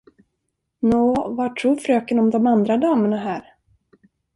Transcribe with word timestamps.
Nå, 0.81 1.29
vad 1.29 1.55
tror 1.55 1.75
fröken 1.75 2.19
om 2.19 2.29
de 2.29 2.47
andra 2.47 2.77
damerna 2.77 3.17
här? 3.17 3.55